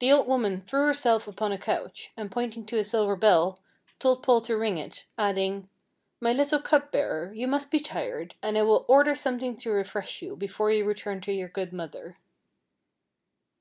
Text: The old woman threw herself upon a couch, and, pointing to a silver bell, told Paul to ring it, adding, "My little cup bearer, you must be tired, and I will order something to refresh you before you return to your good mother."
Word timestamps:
The 0.00 0.10
old 0.10 0.26
woman 0.26 0.60
threw 0.60 0.84
herself 0.86 1.28
upon 1.28 1.52
a 1.52 1.56
couch, 1.56 2.10
and, 2.16 2.28
pointing 2.28 2.66
to 2.66 2.78
a 2.78 2.82
silver 2.82 3.14
bell, 3.14 3.60
told 4.00 4.20
Paul 4.24 4.40
to 4.40 4.56
ring 4.58 4.78
it, 4.78 5.06
adding, 5.16 5.68
"My 6.18 6.32
little 6.32 6.58
cup 6.58 6.90
bearer, 6.90 7.32
you 7.32 7.46
must 7.46 7.70
be 7.70 7.78
tired, 7.78 8.34
and 8.42 8.58
I 8.58 8.62
will 8.62 8.84
order 8.88 9.14
something 9.14 9.54
to 9.58 9.70
refresh 9.70 10.22
you 10.22 10.34
before 10.34 10.72
you 10.72 10.84
return 10.84 11.20
to 11.20 11.32
your 11.32 11.46
good 11.48 11.72
mother." 11.72 12.16